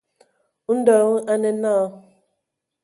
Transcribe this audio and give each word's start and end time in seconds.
Ndɔ 0.77 0.95
hm 1.07 1.15
a 1.31 1.33
nə 1.41 1.49
naa. 1.61 1.85